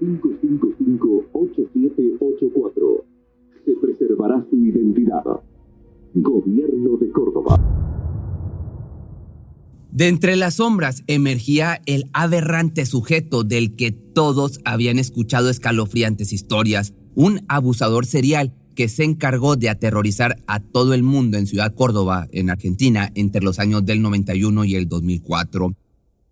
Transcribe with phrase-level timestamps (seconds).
[0.00, 3.04] Llame al 0800-555-8784.
[3.64, 5.24] Se preservará su identidad.
[6.14, 7.60] Gobierno de Córdoba.
[9.92, 16.92] De entre las sombras emergía el aberrante sujeto del que todos habían escuchado escalofriantes historias,
[17.14, 22.28] un abusador serial que se encargó de aterrorizar a todo el mundo en Ciudad Córdoba,
[22.32, 25.74] en Argentina, entre los años del 91 y el 2004.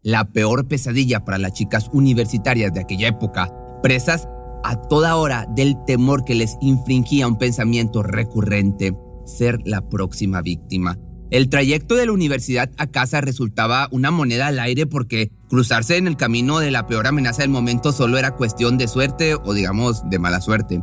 [0.05, 3.51] La peor pesadilla para las chicas universitarias de aquella época,
[3.83, 4.29] presas
[4.63, 10.99] a toda hora del temor que les infringía un pensamiento recurrente, ser la próxima víctima.
[11.31, 16.07] El trayecto de la universidad a casa resultaba una moneda al aire porque cruzarse en
[16.07, 20.03] el camino de la peor amenaza del momento solo era cuestión de suerte o digamos
[20.11, 20.83] de mala suerte.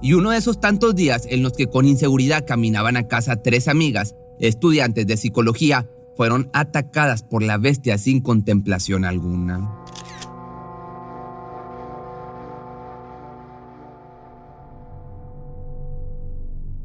[0.00, 3.66] Y uno de esos tantos días en los que con inseguridad caminaban a casa tres
[3.66, 9.70] amigas, estudiantes de psicología, fueron atacadas por la bestia sin contemplación alguna.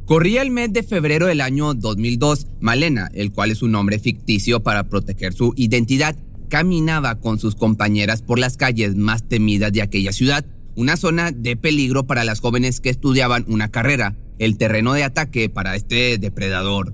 [0.08, 2.48] Corría el mes de febrero del año 2002.
[2.62, 6.16] Malena, el cual es un nombre ficticio para proteger su identidad,
[6.48, 11.58] caminaba con sus compañeras por las calles más temidas de aquella ciudad, una zona de
[11.58, 16.94] peligro para las jóvenes que estudiaban una carrera, el terreno de ataque para este depredador.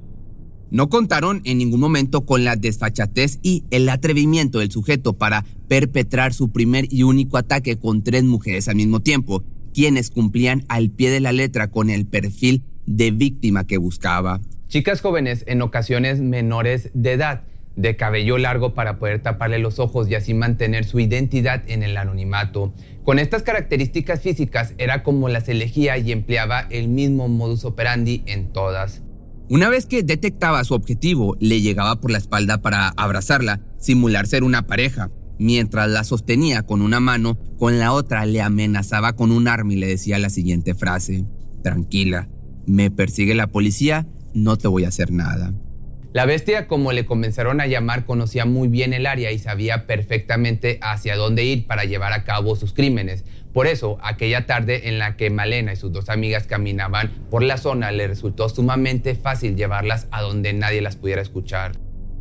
[0.73, 6.33] No contaron en ningún momento con la desfachatez y el atrevimiento del sujeto para perpetrar
[6.33, 11.11] su primer y único ataque con tres mujeres al mismo tiempo, quienes cumplían al pie
[11.11, 14.41] de la letra con el perfil de víctima que buscaba.
[14.67, 17.43] Chicas jóvenes, en ocasiones menores de edad,
[17.75, 21.95] de cabello largo para poder taparle los ojos y así mantener su identidad en el
[21.97, 22.73] anonimato.
[23.03, 28.51] Con estas características físicas era como las elegía y empleaba el mismo modus operandi en
[28.51, 29.02] todas.
[29.49, 34.43] Una vez que detectaba su objetivo, le llegaba por la espalda para abrazarla, simular ser
[34.43, 35.11] una pareja.
[35.37, 39.75] Mientras la sostenía con una mano, con la otra le amenazaba con un arma y
[39.75, 41.25] le decía la siguiente frase,
[41.61, 42.29] tranquila,
[42.65, 45.53] me persigue la policía, no te voy a hacer nada.
[46.13, 50.77] La bestia, como le comenzaron a llamar, conocía muy bien el área y sabía perfectamente
[50.81, 53.25] hacia dónde ir para llevar a cabo sus crímenes.
[53.53, 57.57] Por eso, aquella tarde en la que Malena y sus dos amigas caminaban por la
[57.57, 61.73] zona, le resultó sumamente fácil llevarlas a donde nadie las pudiera escuchar.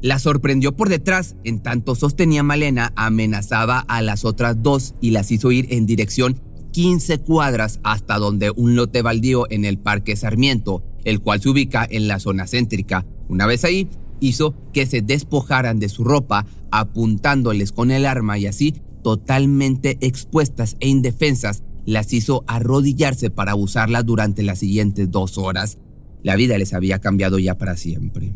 [0.02, 5.30] La sorprendió por detrás, en tanto sostenía Malena, amenazaba a las otras dos y las
[5.30, 6.40] hizo ir en dirección
[6.72, 11.86] 15 cuadras hasta donde un lote baldío en el Parque Sarmiento, el cual se ubica
[11.88, 13.06] en la zona céntrica.
[13.28, 13.88] Una vez ahí,
[14.20, 20.76] hizo que se despojaran de su ropa apuntándoles con el arma y así, totalmente expuestas
[20.80, 25.78] e indefensas, las hizo arrodillarse para usarla durante las siguientes dos horas.
[26.22, 28.34] La vida les había cambiado ya para siempre.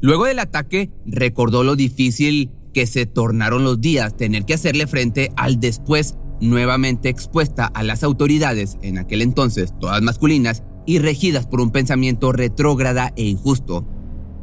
[0.00, 5.30] Luego del ataque, recordó lo difícil que se tornaron los días, tener que hacerle frente
[5.36, 11.60] al después nuevamente expuesta a las autoridades, en aquel entonces todas masculinas, y regidas por
[11.60, 13.86] un pensamiento retrógrada e injusto.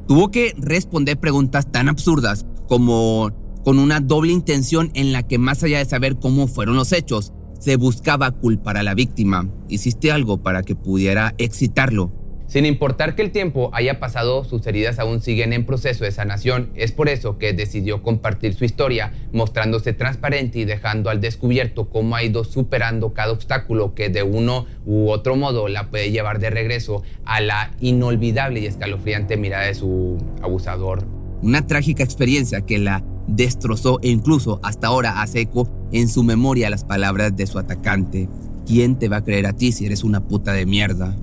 [0.07, 3.29] Tuvo que responder preguntas tan absurdas como
[3.63, 7.33] con una doble intención en la que más allá de saber cómo fueron los hechos,
[7.59, 9.47] se buscaba culpar a la víctima.
[9.69, 12.11] Hiciste algo para que pudiera excitarlo.
[12.51, 16.71] Sin importar que el tiempo haya pasado, sus heridas aún siguen en proceso de sanación.
[16.75, 22.17] Es por eso que decidió compartir su historia, mostrándose transparente y dejando al descubierto cómo
[22.17, 26.49] ha ido superando cada obstáculo que de uno u otro modo la puede llevar de
[26.49, 31.05] regreso a la inolvidable y escalofriante mirada de su abusador.
[31.41, 33.01] Una trágica experiencia que la
[33.31, 38.29] destrozó e incluso hasta ahora hace eco en su memoria las palabras de su atacante.
[38.65, 41.17] ¿Quién te va a creer a ti si eres una puta de mierda?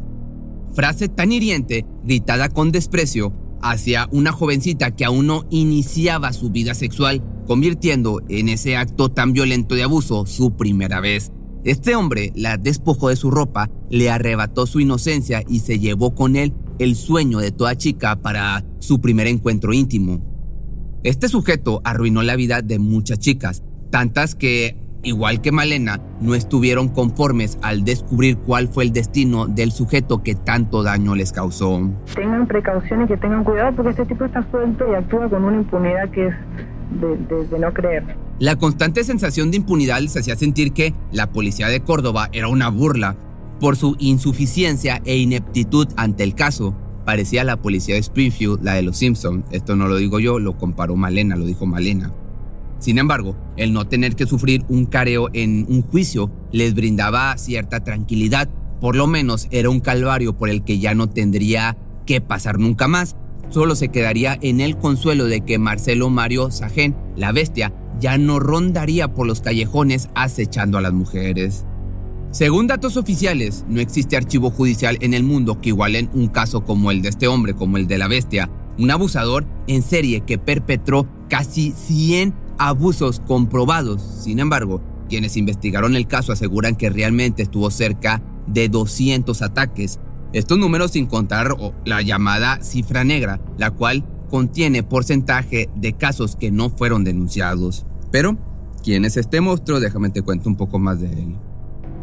[0.78, 6.74] frase tan hiriente, gritada con desprecio, hacia una jovencita que aún no iniciaba su vida
[6.74, 11.32] sexual, convirtiendo en ese acto tan violento de abuso su primera vez.
[11.64, 16.36] Este hombre la despojó de su ropa, le arrebató su inocencia y se llevó con
[16.36, 20.27] él el sueño de toda chica para su primer encuentro íntimo.
[21.04, 26.88] Este sujeto arruinó la vida de muchas chicas, tantas que igual que Malena, no estuvieron
[26.88, 31.88] conformes al descubrir cuál fue el destino del sujeto que tanto daño les causó.
[32.14, 36.10] Tengan precauciones, que tengan cuidado porque este tipo está suelto y actúa con una impunidad
[36.10, 36.34] que es
[37.00, 38.04] de, no creer.
[38.38, 42.68] La constante sensación de impunidad les hacía sentir que la policía de Córdoba era una
[42.68, 43.16] burla
[43.60, 46.76] por su insuficiencia e ineptitud ante el caso.
[47.08, 49.42] Parecía la policía de Springfield, la de los Simpsons.
[49.50, 52.12] Esto no lo digo yo, lo comparó Malena, lo dijo Malena.
[52.80, 57.82] Sin embargo, el no tener que sufrir un careo en un juicio les brindaba cierta
[57.82, 58.50] tranquilidad.
[58.78, 62.88] Por lo menos era un calvario por el que ya no tendría que pasar nunca
[62.88, 63.16] más.
[63.48, 68.38] Solo se quedaría en el consuelo de que Marcelo Mario Sajén, la bestia, ya no
[68.38, 71.64] rondaría por los callejones acechando a las mujeres.
[72.30, 76.90] Según datos oficiales, no existe archivo judicial en el mundo que igualen un caso como
[76.90, 81.08] el de este hombre, como el de la bestia, un abusador en serie que perpetró
[81.30, 84.02] casi 100 abusos comprobados.
[84.02, 89.98] Sin embargo, quienes investigaron el caso aseguran que realmente estuvo cerca de 200 ataques.
[90.34, 96.50] Estos números sin contar la llamada cifra negra, la cual contiene porcentaje de casos que
[96.50, 97.86] no fueron denunciados.
[98.12, 98.36] Pero,
[98.84, 99.80] ¿quién es este monstruo?
[99.80, 101.47] Déjame te cuento un poco más de él.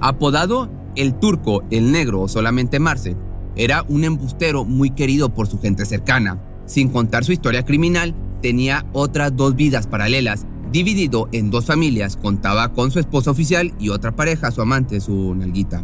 [0.01, 3.15] Apodado el turco, el negro o solamente Marce,
[3.55, 6.41] era un embustero muy querido por su gente cercana.
[6.65, 10.45] Sin contar su historia criminal, tenía otras dos vidas paralelas.
[10.71, 15.35] Dividido en dos familias, contaba con su esposa oficial y otra pareja, su amante, su
[15.35, 15.83] nalguita.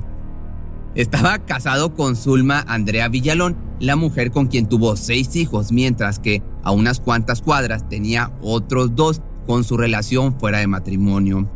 [0.95, 6.43] Estaba casado con Zulma Andrea Villalón, la mujer con quien tuvo seis hijos, mientras que
[6.63, 11.49] a unas cuantas cuadras tenía otros dos con su relación fuera de matrimonio.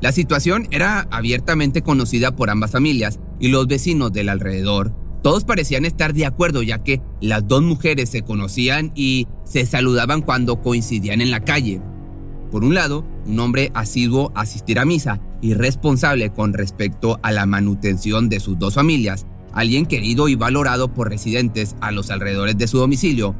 [0.00, 4.92] La situación era abiertamente conocida por ambas familias y los vecinos del alrededor.
[5.22, 10.20] Todos parecían estar de acuerdo ya que las dos mujeres se conocían y se saludaban
[10.20, 11.80] cuando coincidían en la calle.
[12.50, 17.32] Por un lado, un hombre asiduo a asistir a misa y responsable con respecto a
[17.32, 22.56] la manutención de sus dos familias, alguien querido y valorado por residentes a los alrededores
[22.56, 23.34] de su domicilio,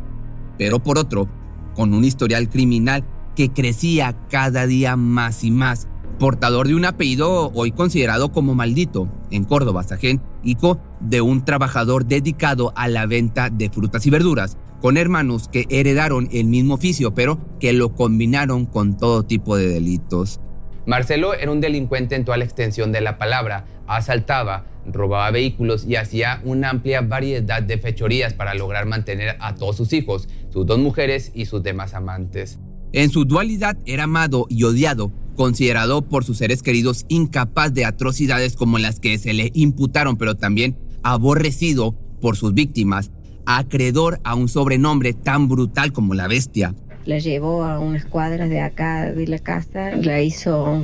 [0.58, 1.28] pero por otro,
[1.74, 3.04] con un historial criminal
[3.36, 9.08] que crecía cada día más y más portador de un apellido hoy considerado como maldito
[9.30, 14.56] en Córdoba, Sajén, hijo de un trabajador dedicado a la venta de frutas y verduras,
[14.80, 19.68] con hermanos que heredaron el mismo oficio, pero que lo combinaron con todo tipo de
[19.68, 20.40] delitos.
[20.86, 25.96] Marcelo era un delincuente en toda la extensión de la palabra, asaltaba, robaba vehículos y
[25.96, 30.78] hacía una amplia variedad de fechorías para lograr mantener a todos sus hijos, sus dos
[30.78, 32.60] mujeres y sus demás amantes.
[32.92, 38.56] En su dualidad era amado y odiado, considerado por sus seres queridos incapaz de atrocidades
[38.56, 43.12] como las que se le imputaron, pero también aborrecido por sus víctimas,
[43.44, 46.74] acreedor a un sobrenombre tan brutal como la bestia.
[47.04, 50.82] La llevó a unas cuadras de acá de la casa, la hizo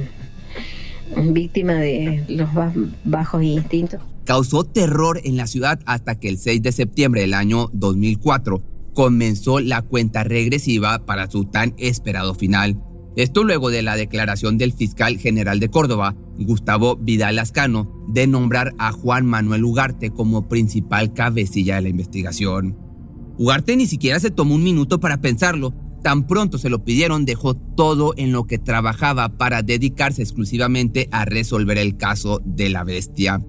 [1.17, 2.49] víctima de los
[3.05, 4.01] bajos instintos.
[4.25, 8.63] Causó terror en la ciudad hasta que el 6 de septiembre del año 2004
[8.95, 12.79] comenzó la cuenta regresiva para su tan esperado final.
[13.15, 18.73] Esto luego de la declaración del fiscal general de Córdoba, Gustavo Vidal Ascano, de nombrar
[18.79, 22.79] a Juan Manuel Ugarte como principal cabecilla de la investigación.
[23.37, 25.75] Ugarte ni siquiera se tomó un minuto para pensarlo.
[26.03, 31.27] Tan pronto se lo pidieron, dejó todo en lo que trabajaba para dedicarse exclusivamente a
[31.27, 33.45] resolver el caso de la bestia.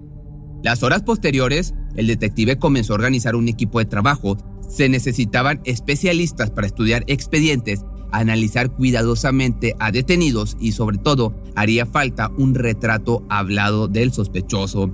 [0.61, 4.37] Las horas posteriores, el detective comenzó a organizar un equipo de trabajo.
[4.67, 7.83] Se necesitaban especialistas para estudiar expedientes
[8.13, 14.91] analizar cuidadosamente a detenidos y sobre todo haría falta un retrato hablado del sospechoso.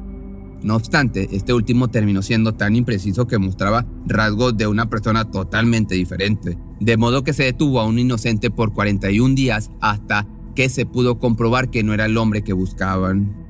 [0.63, 5.96] No obstante, este último terminó siendo tan impreciso que mostraba rasgos de una persona totalmente
[5.96, 10.86] diferente, de modo que se detuvo a un inocente por 41 días hasta que se
[10.86, 13.48] pudo comprobar que no era el hombre que buscaban.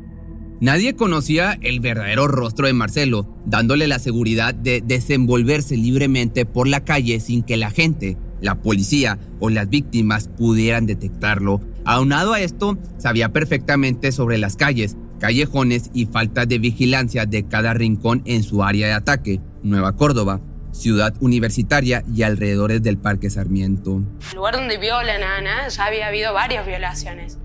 [0.62, 6.84] Nadie conocía el verdadero rostro de Marcelo, dándole la seguridad de desenvolverse libremente por la
[6.84, 11.62] calle sin que la gente la policía o las víctimas pudieran detectarlo.
[11.86, 17.74] Aunado a esto, sabía perfectamente sobre las calles, callejones y falta de vigilancia de cada
[17.74, 20.42] rincón en su área de ataque, Nueva Córdoba,
[20.72, 24.02] ciudad universitaria y alrededores del Parque Sarmiento.
[24.32, 27.38] El lugar donde violan a Ana ya había habido varias violaciones.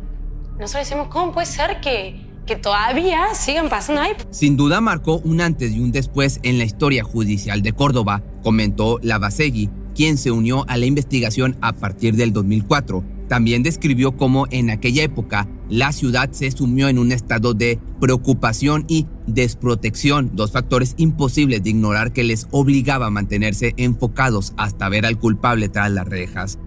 [0.59, 4.13] Nosotros decimos, ¿cómo puede ser que, que todavía sigan pasando ahí?
[4.31, 8.99] Sin duda marcó un antes y un después en la historia judicial de Córdoba, comentó
[9.03, 13.05] Lavasegui, quien se unió a la investigación a partir del 2004.
[13.29, 18.85] También describió cómo en aquella época la ciudad se sumió en un estado de preocupación
[18.87, 25.07] y desprotección, dos factores imposibles de ignorar que les obligaba a mantenerse enfocados hasta ver
[25.07, 26.59] al culpable tras las rejas.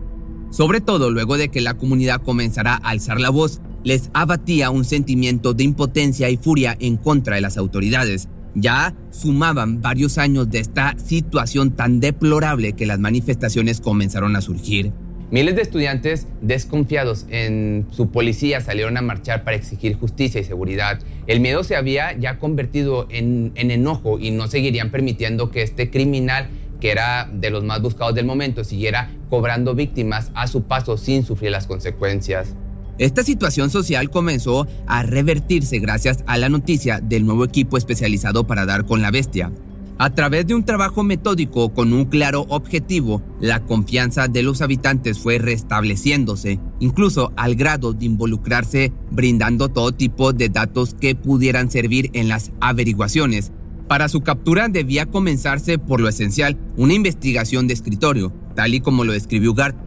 [0.50, 4.86] Sobre todo luego de que la comunidad comenzara a alzar la voz, les abatía un
[4.86, 10.60] sentimiento de impotencia y furia en contra de las autoridades, ya sumaban varios años de
[10.60, 14.92] esta situación tan deplorable que las manifestaciones comenzaron a surgir.
[15.30, 21.00] Miles de estudiantes desconfiados en su policía salieron a marchar para exigir justicia y seguridad.
[21.28, 25.92] El miedo se había ya convertido en, en enojo y no seguirían permitiendo que este
[25.92, 26.50] criminal
[26.80, 31.24] que era de los más buscados del momento, siguiera cobrando víctimas a su paso sin
[31.24, 32.56] sufrir las consecuencias.
[32.98, 38.66] Esta situación social comenzó a revertirse gracias a la noticia del nuevo equipo especializado para
[38.66, 39.52] dar con la bestia.
[40.00, 45.18] A través de un trabajo metódico con un claro objetivo, la confianza de los habitantes
[45.18, 52.12] fue restableciéndose, incluso al grado de involucrarse brindando todo tipo de datos que pudieran servir
[52.14, 53.52] en las averiguaciones.
[53.88, 59.04] Para su captura debía comenzarse por lo esencial, una investigación de escritorio, tal y como
[59.04, 59.87] lo describió Gart.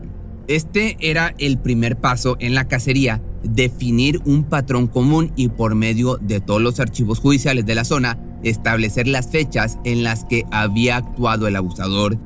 [0.50, 6.16] Este era el primer paso en la cacería, definir un patrón común y por medio
[6.16, 10.96] de todos los archivos judiciales de la zona, establecer las fechas en las que había
[10.96, 12.18] actuado el abusador.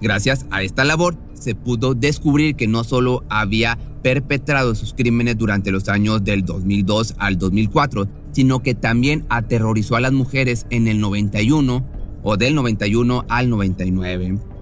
[0.00, 5.72] Gracias a esta labor, se pudo descubrir que no solo había perpetrado sus crímenes durante
[5.72, 11.00] los años del 2002 al 2004, sino que también aterrorizó a las mujeres en el
[11.00, 11.84] 91
[12.22, 14.55] o del 91 al 99.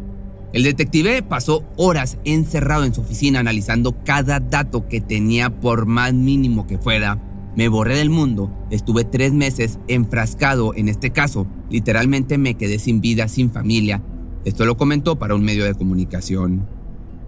[0.55, 6.15] El detective pasó horas encerrado en su oficina analizando cada dato que tenía por más
[6.15, 7.21] mínimo que fuera.
[7.57, 13.01] Me borré del mundo, estuve tres meses enfrascado en este caso, literalmente me quedé sin
[13.01, 14.01] vida, sin familia.
[14.45, 16.69] Esto lo comentó para un medio de comunicación.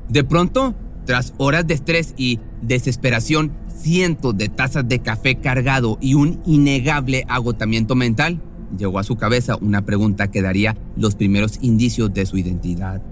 [0.08, 6.14] De pronto, tras horas de estrés y desesperación, cientos de tazas de café cargado y
[6.14, 8.40] un innegable agotamiento mental,
[8.78, 13.02] llegó a su cabeza una pregunta que daría los primeros indicios de su identidad.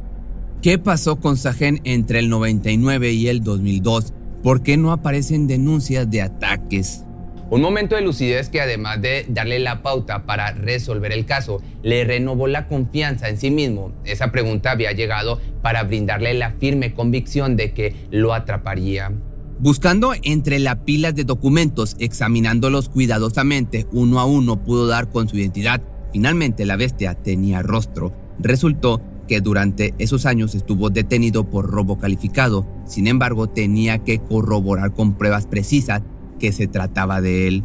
[0.64, 4.14] ¿Qué pasó con Sajen entre el 99 y el 2002?
[4.42, 7.04] ¿Por qué no aparecen denuncias de ataques?
[7.50, 12.04] Un momento de lucidez que además de darle la pauta para resolver el caso, le
[12.04, 13.92] renovó la confianza en sí mismo.
[14.06, 19.12] Esa pregunta había llegado para brindarle la firme convicción de que lo atraparía.
[19.58, 25.36] Buscando entre la pila de documentos, examinándolos cuidadosamente, uno a uno pudo dar con su
[25.36, 25.82] identidad.
[26.10, 28.14] Finalmente la bestia tenía rostro.
[28.38, 32.66] Resultó que durante esos años estuvo detenido por robo calificado.
[32.86, 36.02] Sin embargo, tenía que corroborar con pruebas precisas
[36.38, 37.64] que se trataba de él.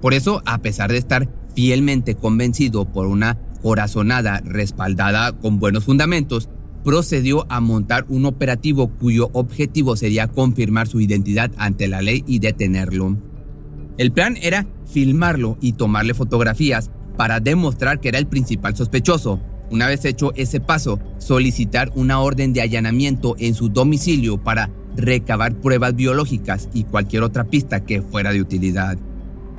[0.00, 6.48] Por eso, a pesar de estar fielmente convencido por una corazonada respaldada con buenos fundamentos,
[6.84, 12.40] procedió a montar un operativo cuyo objetivo sería confirmar su identidad ante la ley y
[12.40, 13.16] detenerlo.
[13.96, 19.86] El plan era filmarlo y tomarle fotografías para demostrar que era el principal sospechoso, una
[19.86, 25.94] vez hecho ese paso, solicitar una orden de allanamiento en su domicilio para recabar pruebas
[25.94, 28.96] biológicas y cualquier otra pista que fuera de utilidad.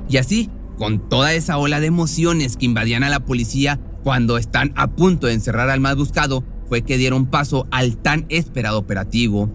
[0.08, 4.72] Y así, con toda esa ola de emociones que invadían a la policía cuando están
[4.76, 9.50] a punto de encerrar al más buscado, fue que dieron paso al tan esperado operativo.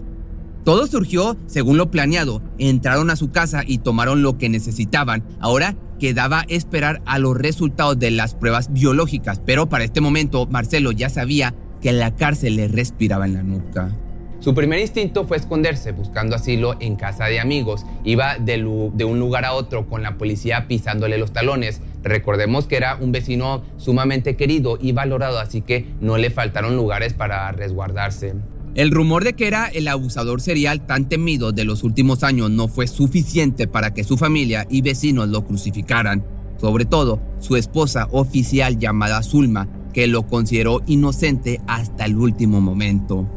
[0.64, 2.42] Todo surgió según lo planeado.
[2.58, 5.24] Entraron a su casa y tomaron lo que necesitaban.
[5.40, 10.90] Ahora quedaba esperar a los resultados de las pruebas biológicas, pero para este momento Marcelo
[10.90, 13.92] ya sabía que la cárcel le respiraba en la nuca.
[14.40, 17.86] Su primer instinto fue esconderse, buscando asilo en casa de amigos.
[18.02, 18.56] Iba de,
[18.94, 21.80] de, un lugar a otro con la policía pisándole los talones.
[22.02, 27.14] Recordemos que era un vecino sumamente querido y valorado, así que no le faltaron lugares
[27.14, 28.34] para resguardarse.
[28.74, 32.68] El rumor de que era el abusador serial tan temido de los últimos años no
[32.68, 36.24] fue suficiente para que su familia y vecinos lo crucificaran.
[36.58, 43.28] Sobre todo, su esposa oficial llamada Zulma, que lo consideró inocente hasta el último momento.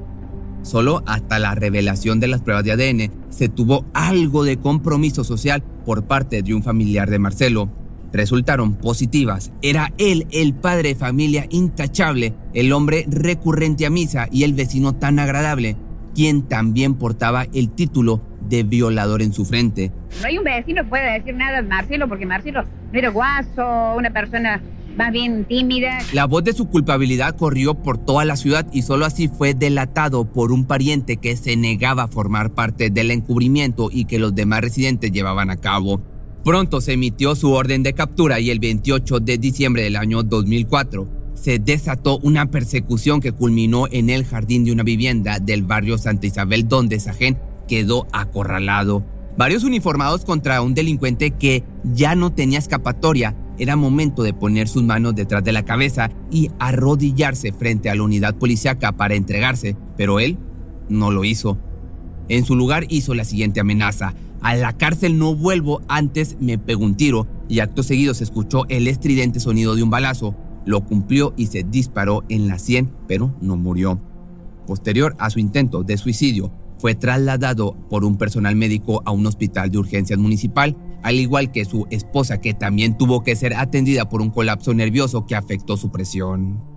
[0.62, 5.62] Solo hasta la revelación de las pruebas de ADN se tuvo algo de compromiso social
[5.86, 7.70] por parte de un familiar de Marcelo,
[8.16, 9.52] resultaron positivas.
[9.62, 14.94] Era él el padre de familia intachable, el hombre recurrente a misa y el vecino
[14.94, 15.76] tan agradable,
[16.14, 19.92] quien también portaba el título de violador en su frente.
[20.22, 23.96] No hay un vecino que pueda decir nada de Marcelo, porque Marcelo no era guaso,
[23.98, 24.62] una persona
[24.96, 26.00] más bien tímida.
[26.14, 30.26] La voz de su culpabilidad corrió por toda la ciudad y solo así fue delatado
[30.32, 34.62] por un pariente que se negaba a formar parte del encubrimiento y que los demás
[34.62, 36.02] residentes llevaban a cabo.
[36.46, 41.10] Pronto se emitió su orden de captura y el 28 de diciembre del año 2004
[41.34, 46.28] se desató una persecución que culminó en el jardín de una vivienda del barrio Santa
[46.28, 49.04] Isabel donde Sajen quedó acorralado.
[49.40, 53.36] Varios uniformados contra un delincuente que ya no tenía escapatoria.
[53.58, 58.04] Era momento de poner sus manos detrás de la cabeza y arrodillarse frente a la
[58.04, 60.38] unidad policíaca para entregarse, pero él
[60.90, 61.58] no lo hizo.
[62.30, 64.14] En su lugar hizo la siguiente amenaza.
[64.42, 68.66] A la cárcel no vuelvo, antes me pegó un tiro y acto seguido se escuchó
[68.70, 70.36] el estridente sonido de un balazo.
[70.66, 74.00] Lo cumplió y se disparó en la sien, pero no murió.
[74.66, 79.72] Posterior a su intento de suicidio, fue trasladado por un personal médico a un hospital
[79.72, 84.22] de urgencias municipal, al igual que su esposa que también tuvo que ser atendida por
[84.22, 86.75] un colapso nervioso que afectó su presión.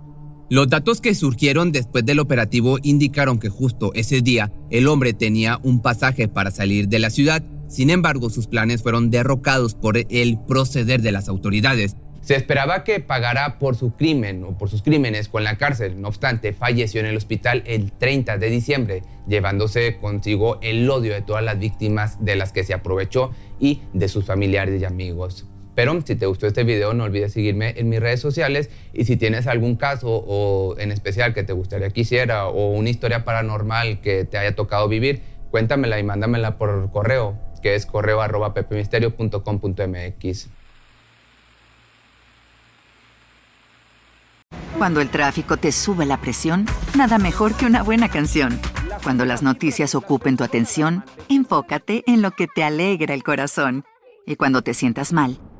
[0.51, 5.59] Los datos que surgieron después del operativo indicaron que justo ese día el hombre tenía
[5.61, 10.39] un pasaje para salir de la ciudad, sin embargo sus planes fueron derrocados por el
[10.47, 11.95] proceder de las autoridades.
[12.21, 16.07] Se esperaba que pagara por su crimen o por sus crímenes con la cárcel, no
[16.07, 21.43] obstante falleció en el hospital el 30 de diciembre, llevándose consigo el odio de todas
[21.43, 23.29] las víctimas de las que se aprovechó
[23.59, 25.45] y de sus familiares y amigos.
[25.79, 29.15] Pero si te gustó este video, no olvides seguirme en mis redes sociales y si
[29.15, 34.01] tienes algún caso o en especial que te gustaría que hiciera o una historia paranormal
[34.01, 35.21] que te haya tocado vivir,
[35.51, 40.49] cuéntamela y mándamela por correo, que es correo arroba pepemisterio.com.mx.
[44.77, 46.65] Cuando el tráfico te sube la presión,
[46.97, 48.59] nada mejor que una buena canción.
[49.01, 53.85] Cuando las noticias ocupen tu atención, enfócate en lo que te alegra el corazón.
[54.25, 55.39] Y cuando te sientas mal,